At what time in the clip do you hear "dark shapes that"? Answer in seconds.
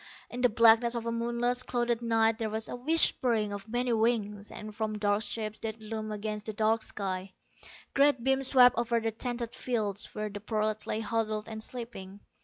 4.97-5.79